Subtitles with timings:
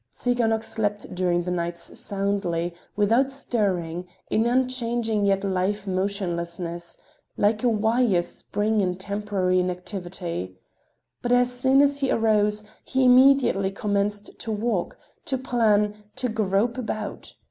[0.11, 6.97] Tsiganok slept during the nights soundly, without stirring, in unchanging yet live motionlessness,
[7.37, 10.55] like a wire spring in temporary inactivity.
[11.21, 16.79] But as soon as he arose, he immediately commenced to walk, to plan, to grope
[16.79, 17.35] about.